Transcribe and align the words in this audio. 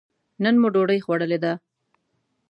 نن 0.43 0.55
مو 0.61 0.67
ډوډۍ 0.73 0.99
خوړلې 1.05 1.37
ده. 1.43 1.53